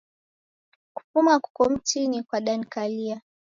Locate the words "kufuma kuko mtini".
0.95-2.23